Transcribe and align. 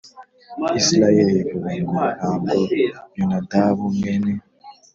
Isirayeli 0.79 1.33
Ivuga 1.41 1.69
Ngo 1.79 1.99
Ntabwo 2.17 2.57
Yonadabu 3.17 3.83
Mwene 3.97 4.31